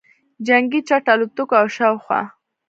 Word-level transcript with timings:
جنګي 0.47 0.79
جټ 0.87 1.05
الوتکو 1.13 1.53
او 1.61 1.67
شاوخوا 1.75 2.21